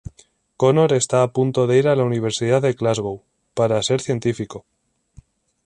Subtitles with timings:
[0.61, 3.21] Conor está a punto de ir a la Universidad de Glasgow
[3.53, 4.65] para ser científico.